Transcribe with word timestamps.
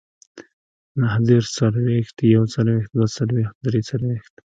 نههدېرش، 1.01 1.47
څلوېښت، 1.57 2.17
يوڅلوېښت، 2.35 2.89
دوهڅلوېښت، 2.95 3.55
دريڅلوېښت 3.65 4.33